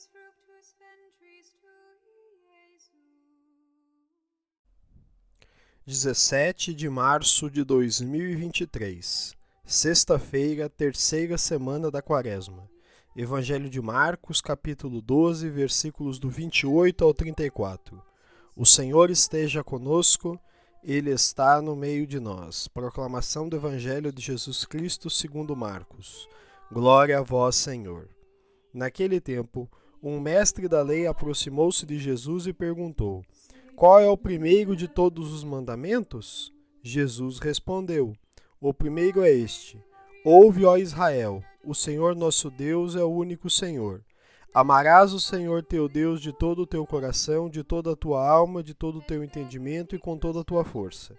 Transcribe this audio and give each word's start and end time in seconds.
benedictus 0.00 0.08
fructus 0.08 0.74
ventris 0.78 1.56
tui, 1.60 2.38
Iesus. 2.46 2.92
17 5.84 6.74
de 6.74 6.88
março 6.88 7.50
de 7.50 7.64
2023, 7.64 9.34
sexta-feira, 9.64 10.68
terceira 10.68 11.36
semana 11.36 11.90
da 11.90 12.00
Quaresma. 12.00 12.70
Evangelho 13.16 13.68
de 13.68 13.80
Marcos, 13.80 14.40
capítulo 14.40 15.02
12, 15.02 15.50
versículos 15.50 16.18
do 16.18 16.30
28 16.30 17.04
ao 17.04 17.12
34. 17.12 18.00
O 18.56 18.64
Senhor 18.64 19.10
esteja 19.10 19.64
conosco, 19.64 20.40
ele 20.82 21.10
está 21.10 21.60
no 21.60 21.74
meio 21.74 22.06
de 22.06 22.20
nós. 22.20 22.68
Proclamação 22.68 23.48
do 23.48 23.56
Evangelho 23.56 24.12
de 24.12 24.22
Jesus 24.22 24.64
Cristo, 24.64 25.10
segundo 25.10 25.56
Marcos. 25.56 26.28
Glória 26.70 27.18
a 27.18 27.22
vós, 27.22 27.56
Senhor. 27.56 28.08
Naquele 28.72 29.20
tempo, 29.20 29.68
um 30.02 30.18
mestre 30.18 30.66
da 30.66 30.82
lei 30.82 31.06
aproximou-se 31.06 31.84
de 31.84 31.98
Jesus 31.98 32.46
e 32.46 32.52
perguntou: 32.52 33.22
Qual 33.76 34.00
é 34.00 34.08
o 34.08 34.16
primeiro 34.16 34.74
de 34.74 34.88
todos 34.88 35.32
os 35.32 35.44
mandamentos? 35.44 36.52
Jesus 36.82 37.38
respondeu: 37.38 38.14
O 38.60 38.72
primeiro 38.72 39.22
é 39.22 39.30
este: 39.30 39.82
Ouve, 40.24 40.64
ó 40.64 40.76
Israel, 40.76 41.42
o 41.64 41.74
Senhor 41.74 42.16
nosso 42.16 42.50
Deus 42.50 42.96
é 42.96 43.02
o 43.04 43.10
único 43.10 43.50
Senhor. 43.50 44.02
Amarás 44.52 45.12
o 45.12 45.20
Senhor 45.20 45.62
teu 45.62 45.88
Deus 45.88 46.20
de 46.20 46.32
todo 46.32 46.62
o 46.62 46.66
teu 46.66 46.84
coração, 46.86 47.48
de 47.48 47.62
toda 47.62 47.92
a 47.92 47.96
tua 47.96 48.26
alma, 48.26 48.62
de 48.62 48.74
todo 48.74 48.98
o 48.98 49.02
teu 49.02 49.22
entendimento 49.22 49.94
e 49.94 49.98
com 49.98 50.16
toda 50.18 50.40
a 50.40 50.44
tua 50.44 50.64
força. 50.64 51.14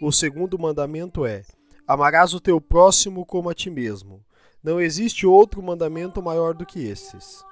O 0.00 0.12
segundo 0.12 0.58
mandamento 0.58 1.24
é: 1.24 1.42
Amarás 1.86 2.34
o 2.34 2.40
teu 2.40 2.60
próximo 2.60 3.24
como 3.24 3.48
a 3.48 3.54
ti 3.54 3.70
mesmo. 3.70 4.22
Não 4.62 4.80
existe 4.80 5.26
outro 5.26 5.62
mandamento 5.62 6.22
maior 6.22 6.52
do 6.52 6.66
que 6.66 6.80
esses. 6.80 7.42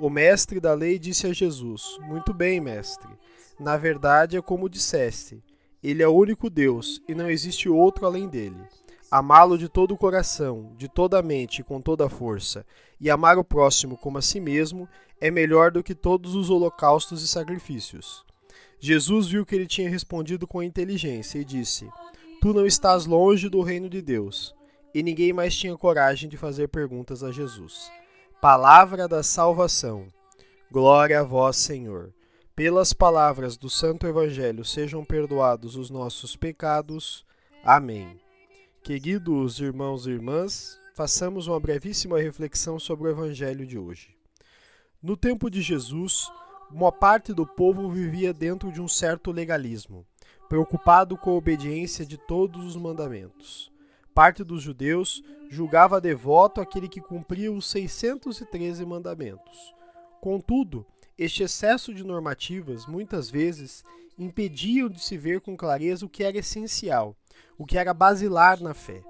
O 0.00 0.08
mestre 0.08 0.58
da 0.60 0.72
lei 0.72 0.98
disse 0.98 1.26
a 1.26 1.32
Jesus: 1.34 1.98
Muito 2.00 2.32
bem, 2.32 2.58
mestre. 2.58 3.10
Na 3.58 3.76
verdade 3.76 4.34
é 4.34 4.40
como 4.40 4.66
disseste: 4.66 5.44
Ele 5.82 6.02
é 6.02 6.08
o 6.08 6.14
único 6.14 6.48
Deus 6.48 7.02
e 7.06 7.14
não 7.14 7.28
existe 7.28 7.68
outro 7.68 8.06
além 8.06 8.26
dele. 8.26 8.56
Amá-lo 9.10 9.58
de 9.58 9.68
todo 9.68 9.92
o 9.92 9.98
coração, 9.98 10.72
de 10.78 10.88
toda 10.88 11.18
a 11.18 11.22
mente 11.22 11.58
e 11.60 11.62
com 11.62 11.82
toda 11.82 12.06
a 12.06 12.08
força, 12.08 12.64
e 12.98 13.10
amar 13.10 13.36
o 13.36 13.44
próximo 13.44 13.94
como 13.94 14.16
a 14.16 14.22
si 14.22 14.40
mesmo, 14.40 14.88
é 15.20 15.30
melhor 15.30 15.70
do 15.70 15.82
que 15.82 15.94
todos 15.94 16.34
os 16.34 16.48
holocaustos 16.48 17.22
e 17.22 17.28
sacrifícios. 17.28 18.24
Jesus 18.78 19.28
viu 19.28 19.44
que 19.44 19.54
ele 19.54 19.66
tinha 19.66 19.90
respondido 19.90 20.46
com 20.46 20.62
inteligência 20.62 21.38
e 21.38 21.44
disse: 21.44 21.86
Tu 22.40 22.54
não 22.54 22.64
estás 22.64 23.04
longe 23.04 23.50
do 23.50 23.60
reino 23.60 23.90
de 23.90 24.00
Deus. 24.00 24.54
E 24.94 25.02
ninguém 25.02 25.34
mais 25.34 25.54
tinha 25.54 25.76
coragem 25.76 26.26
de 26.26 26.38
fazer 26.38 26.68
perguntas 26.68 27.22
a 27.22 27.30
Jesus. 27.30 27.92
Palavra 28.40 29.06
da 29.06 29.22
salvação. 29.22 30.06
Glória 30.72 31.20
a 31.20 31.22
vós, 31.22 31.58
Senhor. 31.58 32.10
Pelas 32.56 32.94
palavras 32.94 33.58
do 33.58 33.68
Santo 33.68 34.06
Evangelho 34.06 34.64
sejam 34.64 35.04
perdoados 35.04 35.76
os 35.76 35.90
nossos 35.90 36.36
pecados. 36.36 37.26
Amém. 37.62 38.18
Queridos 38.82 39.60
irmãos 39.60 40.06
e 40.06 40.12
irmãs, 40.12 40.80
façamos 40.94 41.48
uma 41.48 41.60
brevíssima 41.60 42.18
reflexão 42.18 42.78
sobre 42.78 43.08
o 43.08 43.10
Evangelho 43.10 43.66
de 43.66 43.76
hoje. 43.76 44.16
No 45.02 45.18
tempo 45.18 45.50
de 45.50 45.60
Jesus, 45.60 46.32
uma 46.70 46.90
parte 46.90 47.34
do 47.34 47.46
povo 47.46 47.90
vivia 47.90 48.32
dentro 48.32 48.72
de 48.72 48.80
um 48.80 48.88
certo 48.88 49.30
legalismo, 49.30 50.06
preocupado 50.48 51.14
com 51.14 51.28
a 51.28 51.34
obediência 51.34 52.06
de 52.06 52.16
todos 52.16 52.64
os 52.64 52.74
mandamentos. 52.74 53.69
Parte 54.14 54.42
dos 54.42 54.62
judeus 54.62 55.22
julgava 55.48 56.00
devoto 56.00 56.60
aquele 56.60 56.88
que 56.88 57.00
cumpria 57.00 57.52
os 57.52 57.68
613 57.70 58.84
mandamentos. 58.84 59.74
Contudo, 60.20 60.86
este 61.16 61.42
excesso 61.42 61.94
de 61.94 62.04
normativas 62.04 62.86
muitas 62.86 63.30
vezes 63.30 63.84
impediam 64.18 64.88
de 64.88 65.00
se 65.02 65.16
ver 65.16 65.40
com 65.40 65.56
clareza 65.56 66.04
o 66.04 66.08
que 66.08 66.22
era 66.22 66.38
essencial, 66.38 67.16
o 67.56 67.64
que 67.64 67.78
era 67.78 67.94
basilar 67.94 68.60
na 68.60 68.74
fé. 68.74 69.02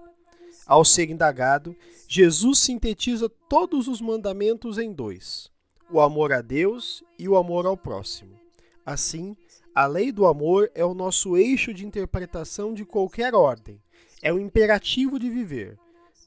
Ao 0.66 0.84
ser 0.84 1.10
indagado, 1.10 1.74
Jesus 2.06 2.60
sintetiza 2.60 3.28
todos 3.48 3.88
os 3.88 4.00
mandamentos 4.00 4.78
em 4.78 4.92
dois: 4.92 5.50
o 5.90 6.00
amor 6.00 6.32
a 6.32 6.40
Deus 6.40 7.02
e 7.18 7.28
o 7.28 7.36
amor 7.36 7.66
ao 7.66 7.76
próximo. 7.76 8.38
Assim, 8.84 9.36
a 9.74 9.86
lei 9.86 10.10
do 10.10 10.26
amor 10.26 10.70
é 10.74 10.84
o 10.84 10.94
nosso 10.94 11.36
eixo 11.36 11.72
de 11.72 11.86
interpretação 11.86 12.74
de 12.74 12.84
qualquer 12.84 13.34
ordem, 13.34 13.80
é 14.20 14.32
o 14.32 14.38
imperativo 14.38 15.18
de 15.18 15.30
viver. 15.30 15.78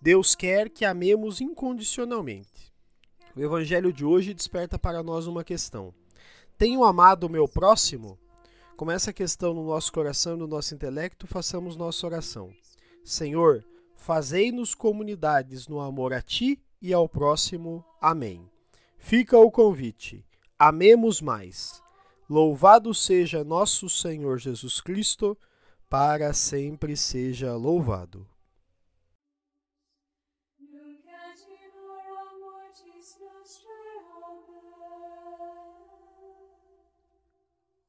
Deus 0.02 0.34
quer 0.34 0.70
que 0.70 0.86
amemos 0.86 1.42
incondicionalmente. 1.42 2.74
O 3.36 3.42
evangelho 3.42 3.92
de 3.92 4.06
hoje 4.06 4.34
desperta 4.34 4.80
para 4.80 5.04
nós 5.04 5.28
uma 5.28 5.44
questão: 5.44 5.94
Tenho 6.58 6.84
amado 6.84 7.26
o 7.26 7.30
meu 7.30 7.48
próximo? 7.48 8.18
Com 8.78 8.90
essa 8.90 9.12
questão 9.12 9.54
no 9.54 9.66
nosso 9.66 9.92
coração 9.92 10.36
e 10.36 10.40
no 10.40 10.48
nosso 10.48 10.74
intelecto, 10.74 11.28
façamos 11.28 11.76
nossa 11.76 12.06
oração. 12.08 12.52
Senhor, 13.04 13.64
fazei-nos 13.98 14.74
comunidades 14.74 15.68
no 15.68 15.80
amor 15.80 16.14
a 16.14 16.22
ti 16.22 16.60
e 16.82 16.94
ao 16.94 17.10
próximo. 17.10 17.84
Amém. 18.02 18.50
Fica 18.98 19.38
o 19.38 19.52
convite. 19.52 20.26
Amemos 20.58 21.22
mais. 21.22 21.83
Louvado 22.30 22.94
seja 22.94 23.44
nosso 23.44 23.90
Senhor 23.90 24.38
Jesus 24.40 24.80
Cristo, 24.80 25.38
para 25.90 26.34
sempre 26.34 26.96
seja 26.96 27.54
louvado. 27.56 28.26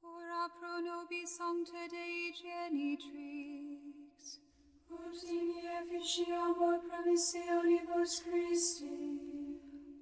Ora 0.03 0.49
pro 0.59 0.81
nobis 0.83 1.39
Dei 1.91 2.33
genitrix, 2.35 4.41
ut 4.91 5.25
in 5.25 5.67
efficiamur 5.81 6.81
Christi. 8.23 9.15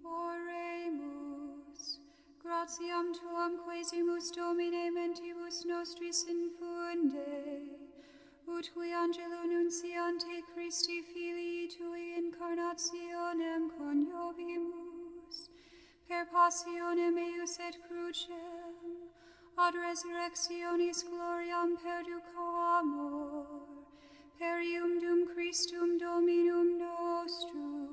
Oremus, 0.05 1.32
gratiam 2.73 3.13
tuam 3.13 3.59
quasimus 3.65 4.31
domine 4.35 4.91
mentibus 4.95 5.65
nostris 5.67 6.25
infunde, 6.25 7.27
ut 8.49 8.71
qui 8.75 8.93
angelo 8.93 9.41
nunciante 9.45 10.43
Christi 10.55 11.03
filii 11.03 11.69
tui 11.69 12.05
incarnationem 12.21 13.71
coniovimus, 13.77 15.37
per 16.09 16.25
passionem 16.33 17.19
eius 17.19 17.59
et 17.69 17.77
crucem, 17.87 18.75
ad 19.59 19.75
resurrectionis 19.75 21.05
gloriam 21.11 21.77
perduco 21.77 22.47
amor, 22.79 23.47
per 24.39 24.61
ium 24.61 24.99
dum 24.99 25.27
Christum 25.35 25.99
dominum 25.99 26.79
nostrum, 26.79 27.92